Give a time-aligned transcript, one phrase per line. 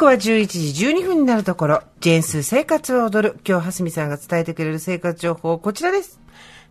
[0.00, 3.40] 刻は11時12分になるところ、ジェーンスー生活を踊る。
[3.46, 6.18] 今日、はすみさんが伝えてくれる生活情報、こちらです。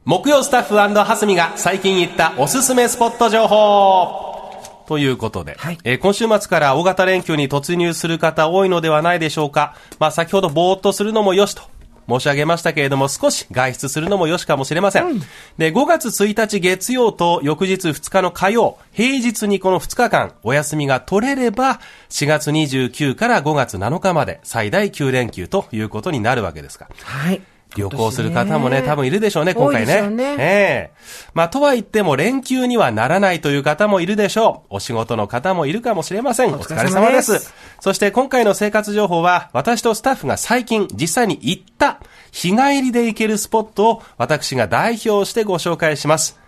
[0.03, 4.51] 木曜スタッフはすみが最近行ったおすすめスポット情報
[4.87, 9.75] ということで、はいえー今週末から大型連休に突入する方多いのではないでしょうか。
[9.99, 11.61] まあ先ほどぼーっとするのもよしと。
[12.09, 15.19] 申し上げましたけれども、少し外出するのもよしかもしれません。
[15.57, 21.79] で、5月1日月曜と翌日2日の火曜、平日にこの2日間お休みが取れれば、
[22.09, 26.89] 4月29から5月7日まで最大9連休ということになるわけですが。
[27.03, 27.41] はい。
[27.75, 30.09] 旅行する方もね、多分いるでしょうね、今回ね。
[30.09, 30.91] ねええ
[31.33, 34.75] まあ、とは言っても連休にはならないという方もいるでしょう。
[34.75, 36.53] お仕事の方もいるかもしれません。
[36.53, 37.53] お疲れ様で様ですす。
[37.79, 41.99] そして今回の生活情報は、私とスタッフが最近実際に行った
[42.31, 46.39] 日帰りで行けるスポットを私が代表してご紹介します。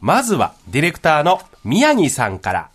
[0.00, 2.68] まずは、ディレクターの宮城さんから。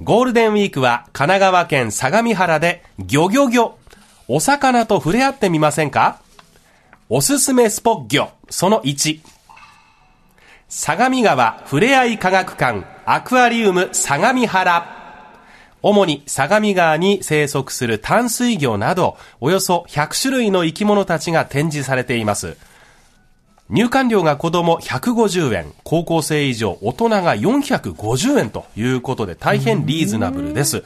[0.00, 3.72] ゴールデンウィークは神奈川県相模原でギョギョギョ、
[4.28, 6.20] お魚と触れ合ってみませんか？
[7.08, 9.20] おすすめスポッギョ、その1。
[10.68, 14.98] 相模川ふれあい科学館アクアリウム相模原。
[15.82, 22.56] 主に相模川に生息する淡水魚など、およそ100種類の生き物たちが展示されています。
[23.68, 30.84] 入館料が子供150円、高校生以上、大人が450円ということで大変リーズナブルです。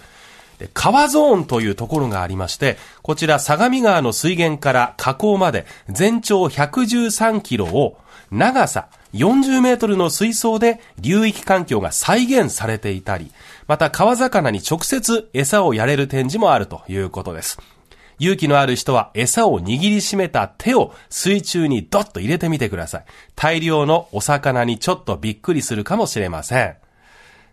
[0.72, 7.98] 川ゾーンというところがありまして、こちら相模川の水源から河口まで全長113キロを
[8.30, 13.30] 長さ40メートルの水槽で流域環境が再現されていたり、
[13.66, 17.58] また川魚に直接餌をやれる展示もあるということです。
[18.18, 23.04] 勇気のある人は餌を握りしめた手を水中にドッと入れてみてください。
[23.34, 26.76] 大量のお魚にちょっとびっくりするかもしれません。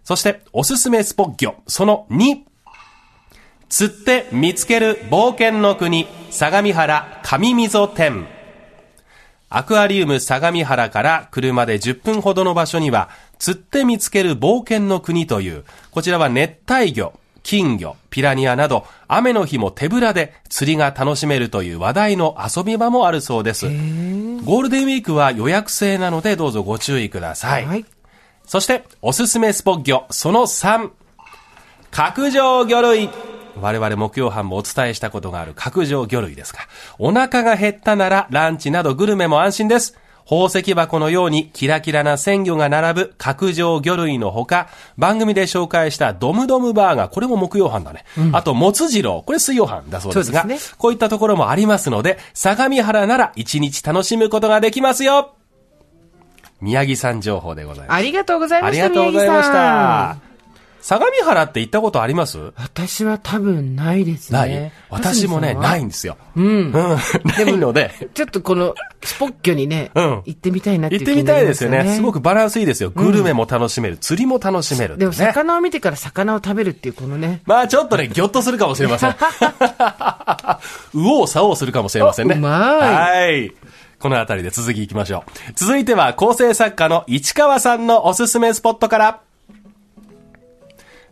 [0.03, 2.52] そして、おすすめスポッギョ、その2。
[3.73, 8.27] 釣って見つける冒険の国、相模原上溝店。
[9.49, 23.65] アクアリウム相模原から車で10分ほどの場所には、釣って見つける冒険の国という、こちらは熱帯魚、金魚、ピラニアなど、雨の日も手ぶらで釣りが楽しめるという話題の遊び場もあるそうです。
[23.65, 27.65] ゴールデンウィークは予約制なのでどうぞご注意ください。
[27.65, 27.85] はい。
[28.45, 30.91] そして、おすすめスポッギョ、その3。
[31.89, 33.09] 角上魚類。
[33.59, 36.59] 我々木曜班もお伝えしたことがある角上魚類ですが、
[36.97, 39.97] お腹が減ったならランチなどグルメも安心です。
[40.25, 48.05] 宝石箱のようにキラキラな鮮魚が並ぶ角上魚類のほか、番組で紹介したドムドムバーガー、これも木曜班だね。
[48.31, 55.35] あと、もつ次郎、これ水曜班だそうですが、すこういったところもありますので、相模原なら一日楽しむことができますよ
[56.61, 57.97] 宮城さん情報でございます。
[57.97, 58.85] ありがとうございました。
[58.85, 60.32] ありがとうございまし宮城さたん。
[60.83, 62.37] 相模原って行ったことあります？
[62.57, 64.37] 私は多分ないですね。
[64.37, 64.71] ない？
[64.89, 65.83] 私もね、ないい。
[65.85, 66.17] んですよ。
[66.35, 66.45] うん。
[66.45, 66.71] うん。
[66.73, 66.97] な
[67.39, 71.95] いので、ちょっとこの、スポッキョにね、うん行ってみたいなってい行ってみう気になりまたいですよね。
[71.95, 72.89] すごくバランスいいですよ。
[72.89, 75.17] グルメも楽しめる、釣りも楽しめる、でも、ね。
[75.17, 77.41] 魚を見てから魚を食べるっていうこのね。
[77.45, 79.15] まあちょっとね、ぎょっとするかもしれません。
[80.93, 82.35] 右往左往するかもしれませんね。
[82.35, 83.53] おうまいはい。
[83.99, 85.31] このあたりで続き行きましょう。
[85.55, 89.21] 続いては構成作家の市川さんのおすすめスポットから。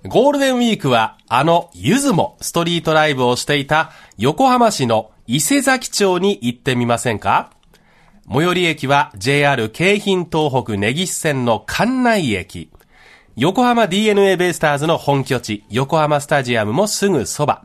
[0.08, 7.52] ゴールデンウィークはあのゆずもストリートライブをしていた横浜市の伊勢崎町に行ってみませんか？
[8.28, 12.72] 最寄り駅は JR 京浜東北根岸線の関内駅。
[13.36, 17.64] 横浜 DNA ベイスターズの本拠地、横浜スタジアムもすぐそば。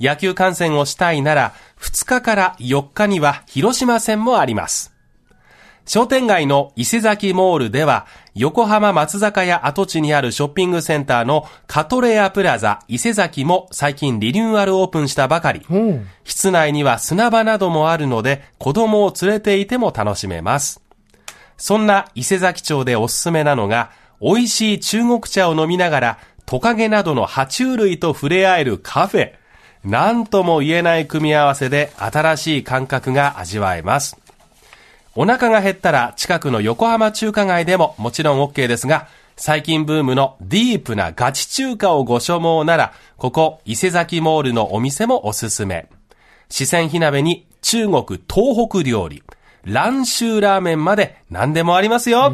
[0.00, 4.92] 野球観戦をしたいなら、2日から4日には広島戦もあります。
[5.84, 15.60] 商店街の伊勢崎モールでは、横浜松坂屋跡地にあるショッピングセンターのカトレアプラザ伊勢崎も最近リニューアルオープンしたばかり。
[16.24, 20.80] 室内には砂場などもあるので、子供を連れていても楽しめます。
[21.58, 23.90] そんな伊勢崎町でおすすめなのが、
[24.22, 29.32] 美味しい中国茶を飲みながら、トカゲなどの爬虫類と触れ合えるカフェ。
[29.84, 34.21] なんとも言えない組み合わせで新しい感覚が味わえます。
[35.14, 45.88] お腹が減ったら近くの横浜中華街でももちろん OK ですが、最近ブームのディープなガチ中華をご所望なら、ここ伊勢崎モールのお店もおすすめ。
[46.48, 49.22] 四川火鍋に中国東北料理、
[49.64, 52.32] 蘭州ラーメンまで何でもありますよ。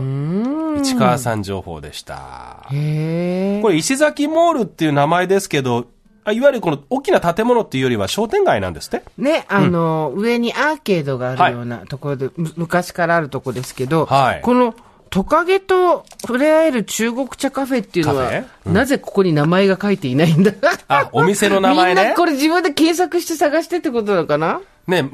[0.82, 2.64] 市川さん情報でした。
[2.68, 5.86] これ伊勢崎モールっていう名前ですけど、
[6.28, 9.02] あいわゆるこの大きな建物っていうよりは商店街なんですって？
[9.16, 14.74] ね、あの、上にアーケードがあるようなところで、む昔からあるところですけど、はいこの
[15.10, 20.52] トカゲと触れ合える中国茶カフェっていうのはカフェ、なぜここに名前が書いていないんだ？
[20.86, 22.00] あお店の名前ね？
[22.02, 24.60] みんなこれ自分で検索して探してってことなのかな？
[24.86, 25.10] ね、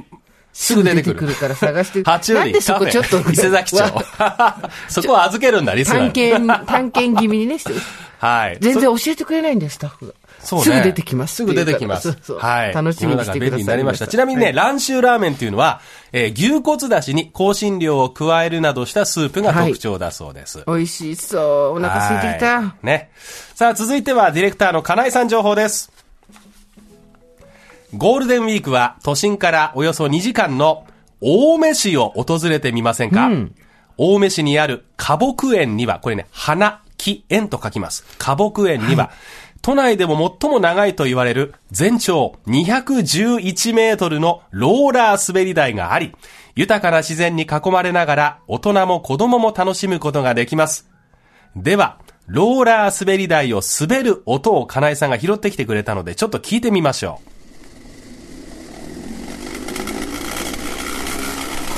[0.52, 1.34] すぐ出てくる。
[1.36, 2.00] から探して。
[2.02, 3.18] 爬虫類なんでそこちょっと。
[3.30, 3.82] 伊勢崎町
[4.18, 4.70] わ。
[4.90, 6.12] そこは預けるんだ、リスナー探に。
[6.12, 7.58] 検、探検気味にね。
[8.18, 8.58] はい。
[8.60, 10.14] 全然教えてくれないんだよ、スタッフが。
[10.44, 10.64] そうね。
[10.64, 11.34] すぐ出てきます。
[11.36, 12.38] すぐ出てきますそうそう。
[12.38, 12.72] はい。
[12.72, 13.60] 楽しみにしてください。
[13.60, 14.06] になりました。
[14.06, 15.80] ちなみにね、蘭州ラーメンっていうのは、
[16.12, 20.62] えー牛骨だしに香辛料を加えるなどしたスープが特徴だそうです。
[20.66, 21.38] 美味しそ
[21.74, 21.78] う。
[21.78, 22.60] お腹空いてきた。
[22.60, 23.10] はいね。
[23.54, 25.92] さあ、続いてはディレクターの金井さん情報です。
[27.96, 30.86] ゴールデンウィークは都心からおよそ2時間の
[31.22, 33.30] 青梅市を訪れてみませんか、
[33.98, 38.04] 青梅市にある花木園には、これね、花、木、園と書きます。
[38.18, 39.10] 花木園には、
[39.64, 46.14] 都内でも最も長いと言われる全長211メートルのローラー滑り台があり、
[46.54, 50.90] 豊かな自然に囲まれながら大人も子供も楽しむことができます。
[51.56, 57.22] では、ローラー滑り台を滑る音を金井さんが拾ってきてくれたので、ちょっと聞いてみましょ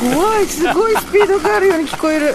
[0.00, 2.34] 怖い、すごいスピードがあるように聞こえる。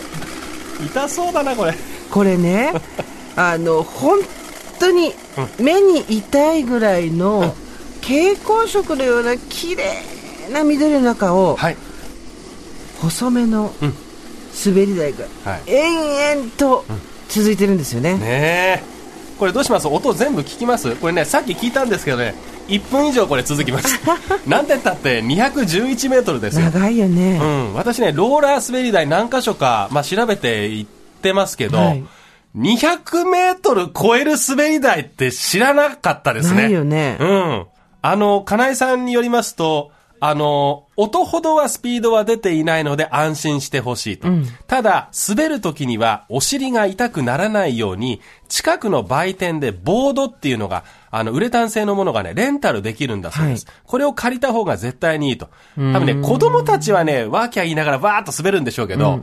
[0.82, 0.86] う。
[0.86, 1.74] 痛そうだな、これ。
[2.10, 2.72] これね、
[3.36, 4.18] あの、本
[4.82, 5.14] 当に
[5.60, 7.56] 目に痛いぐらいの
[8.02, 10.04] 蛍光色のような綺麗
[10.52, 11.78] な緑の中を、はい。
[13.00, 13.74] 細めの
[14.66, 16.86] 滑り台がはい延々と
[17.30, 18.14] 続いてるんですよね。
[18.16, 18.84] ねえ。
[19.40, 19.88] これどうします？
[19.88, 20.96] 音全部聞きます？
[20.98, 22.36] これね、さっき聞いたんですけどね、
[22.68, 24.00] 1分以上これ続きます。
[24.46, 26.66] なんて言ったって211メートルですよ。
[26.66, 27.40] 長いよね。
[27.42, 27.74] うん。
[27.74, 30.86] 私ね、ローラー滑り台何箇所か、まあ、調べていっ
[31.24, 32.04] てますけど、はい
[32.56, 36.64] 200メートル超える滑り台って知らなかったですね。
[36.64, 37.66] ないよねうん。
[38.02, 39.92] あの、金井さんによりますと、
[40.24, 44.28] あの、音ほどはスピードは出ていないので安心してほしいと。
[44.68, 53.66] ただ、滑る時にはお尻が痛くならないように、近くの売店でボードっていうのが、あの、ウレタン製のものがね、レンタルできるんだそうです。
[53.84, 55.50] これを借りた方が絶対にいいと。
[55.76, 59.22] 多分ね、子供たちはね、ワーキャー言いながらバーッと滑るんでしょうけど、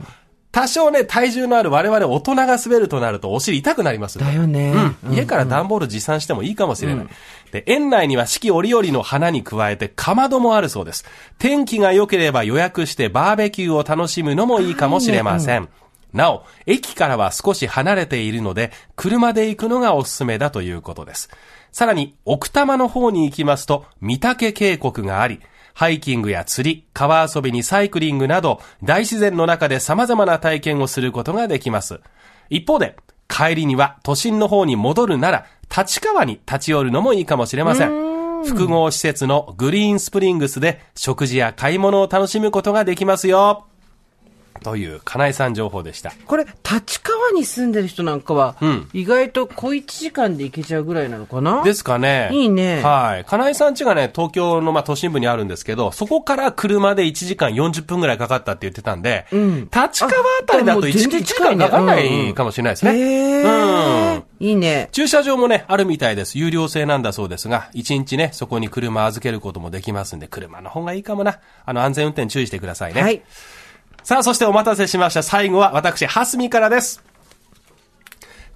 [0.59, 4.73] 多少ね、体重のある我々大人が滑るとなるとお尻痛くなりますねだよね
[5.05, 5.13] うん。
[5.13, 7.07] 家から段ボール持参してもいいかもしれない。
[7.53, 11.05] で、園内には四季折々の花に加えてかまどもあるそうです。
[11.37, 15.69] 天気が良ければ予約してバーベキューを楽しむのもいいかもしれません。
[16.11, 21.29] なお、駅からは少し離れているので、車で行くのがおすすめだということです。
[21.71, 25.39] さらに、奥多摩の方に行きますと、三岳渓谷があり、
[25.79, 32.01] ハイキングや釣り、川遊びにサイクリングなど、大自然の中で様々な体験をすることができます。
[32.49, 32.97] 一方で、
[33.29, 38.43] 帰りには都心の方に戻るなら、立川に立ち寄るのもいいかもしれません。
[38.43, 43.68] 複合施設のグリーンスプリングスで食事や買い物を楽しむことができますよ。
[44.59, 46.11] という、金井さん情報でした。
[46.25, 51.63] これ、立川に住んでる人なんかは、ん意外と小1時間で行けちゃうぐらいなのかな？
[51.63, 52.29] ですかね。
[52.31, 53.25] いいねはい。
[53.25, 59.71] 金井さん家がね、東京のまあ都心部にあるんですけど、そこから車で1時間40分ぐらいかかったって言ってたんで、立
[60.05, 62.97] 川あたりだとあもう 1, 全然時間かかんなうんうんいかもしれないですね。
[62.97, 64.23] へうんー。
[64.41, 64.89] いいね。
[64.91, 66.37] 駐車場もね、あるみたいです。
[66.37, 71.39] 有料制なんだそうですが、1日ね、そこに車預けることもできますんで、車の方がいいかもな。
[71.65, 73.01] あの、安全運転注意してくださいね。
[73.01, 73.21] はい。
[74.09, 75.21] さあ、そしてお待たせしました。
[75.21, 77.03] 最後は私、ハスミからです。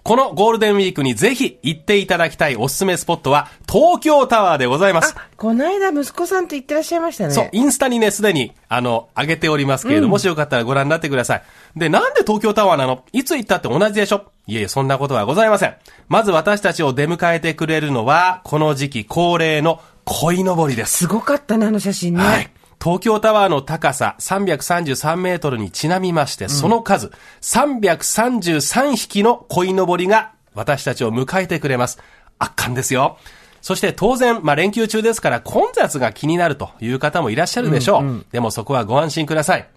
[0.01, 5.13] このゴールデンウィークにぜひ行っていただきたいおすすめスポットは、東京タワーでございます。
[5.15, 7.35] あ、この間息子さんと言ってらっしゃいましたね。
[7.35, 11.43] そう、インスタにね、すでに、あの、上げておりますけれど、もしよかったらご覧になってください。
[11.75, 13.05] で、なんで東京タワーなの？
[13.13, 14.31] いつ行ったって同じでしょ？
[14.47, 15.75] いえいえ、そんなことはございません。
[16.07, 20.97] まず私たちを出迎えてくれるのは、この時期恒例の鯉のぼりです。
[20.97, 22.23] すごかったね、あの写真ね。
[22.23, 22.51] はい。
[22.83, 31.97] 東京タワーの高さ333メートルにちなみまして、その数333匹の鯉のぼりが私たちを迎えてくれます。
[32.39, 33.17] 圧巻ですよ。
[33.61, 38.25] そして当然、まあ、連休中ですから混雑が気になるという方もいらっしゃるでしょう。
[38.33, 39.69] でもそこはご安心ください。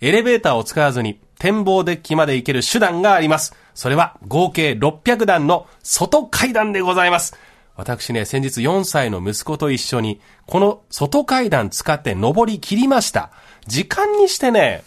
[0.00, 3.54] エレベーターを使わずに展望デッキまで行ける手段があります。
[3.74, 7.36] それは合計600段の外階段でございます。
[7.78, 13.30] 私ね、先日4歳の息子と一緒に、この外階段使って登り切りました。
[13.68, 14.82] 時間にしてね、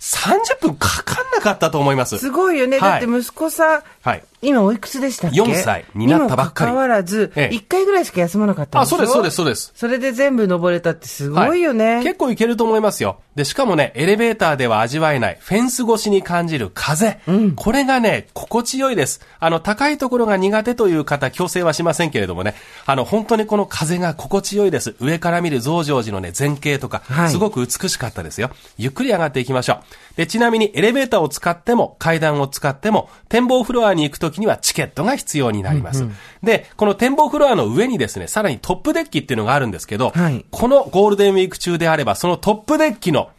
[0.00, 2.16] 30分かかんなかったと思います。
[2.16, 2.78] すごいよね。
[2.78, 8.96] はいだって息子さん、はい今おいくつでしたっけ？4歳になったばっかりにもかかわらず、ええ1回ぐらいしか休まなかったんあ、でしょ？
[8.96, 9.72] そうです、そうです、そうです。
[9.74, 11.96] それで全部登れたってすごいよね。
[11.96, 13.18] は結構いけると思いますよ。
[13.34, 17.18] で、しかもね、エレベーターでは味わえない、フェンス越しに感じる風。
[17.56, 19.20] これがね、心地よいです。
[19.40, 22.54] あの、高いところが苦手という方、強制はしませんけれどもね、
[22.86, 24.94] あの、本当にこの風が心地よいです。
[25.00, 28.50] 上から見る増上寺のね、前景とか、はいすごく美しかったですよ。
[28.78, 29.78] ゆっくり上がっていきましょう。
[30.16, 36.06] で、ちなみにエレベーターを使っても、階段を使っても、展望フロアに行くときにはチケットが必要になります。
[36.42, 43.30] で、この展望フロアの上にですね、さらにトップデッキっていうのがあるんですけど、はいこのゴールデンウィーク中であれば、そのトップデッキの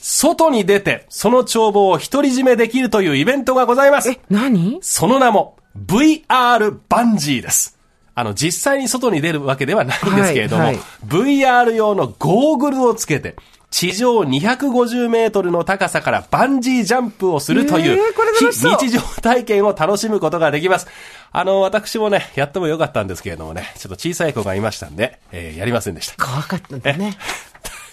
[0.00, 4.10] 外に出て、その眺望を独り占めできるというイベントがございます。
[4.10, 4.78] え、何？
[4.82, 7.78] その名も VR バンジーです。
[8.14, 13.36] あの、実際に外に出るわけではないんですけれども、はいはい VR 用のゴーグルをつけて、
[13.70, 18.00] 地上250メートルの高さからバンジージャンプをするという、
[18.38, 20.86] 非日常体験を楽しむことができます。
[21.32, 26.24] あの、私もね、やってもよかったんですけれどもね、ちょっと小さい子がいましたんで、えーやりませんでした。
[26.24, 27.18] 怖かったんだね。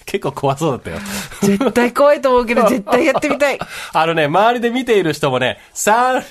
[0.05, 0.97] 結構怖そうだったよ。
[1.41, 3.59] 絶対怖いと思うけど、 絶対やってみたい。
[3.93, 6.21] あのね、周りで見ている人もね、3、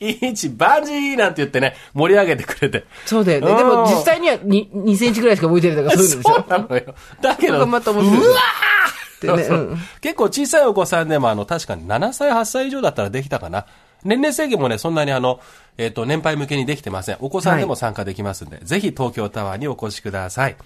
[0.00, 2.84] 2、1、バンジーなんて言ってね、盛り上げてくれて。
[3.06, 3.50] そうだよね。
[3.52, 6.34] うんでも実際には 2, 2センチぐらいしか向いてるとかそういうのでしょ？
[6.34, 6.94] そうなのよ。
[7.22, 7.82] だけど、うわっ
[9.20, 9.78] てね。
[10.00, 13.66] 結構小さいお子さんでも、あの、確かに7歳、8歳以上だったらできたかな。
[14.04, 15.40] 年齢制限もね、そんなにあの、
[15.76, 17.16] えっ、と、年配向けにできてません。
[17.20, 20.56] お子さんでも参加できますんで、ぜひ東京タワーにお越しください。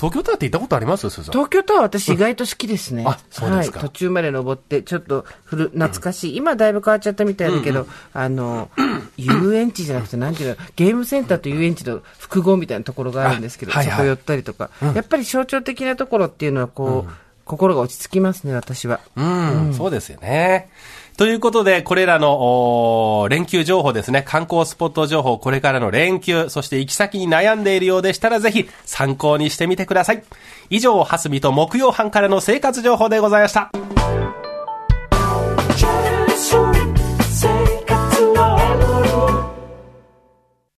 [0.00, 1.10] 東京タワーって行ったことあります？
[1.10, 3.04] 東京タワー私意外と好きですね。
[3.06, 3.88] あそうですかはい。
[3.88, 6.36] 途中まで登って、ちょっと古、懐かしい。
[6.36, 8.70] 今だいぶ変わっちゃったみたいだけど、あの、
[9.18, 17.12] 遊園地じゃなくて、なんていうの、ゲームセンターと遊園地の複合みたいなところがあるんですけど、あはいはいそこ寄ったりとか、やっぱり象徴的なところっていうのは、こう、
[17.50, 19.00] 心が落ち着きますね、私は。
[19.16, 20.68] うん、そうですよね。
[21.16, 30.22] ということで、これらの連休情報ですね、観光スポット情報、これからの連休、そして行き先に悩んでいるようでしたら、ぜひ参考にしてみてください。
[30.70, 33.99] 以上、はすみと木曜班からの生活情報でございました。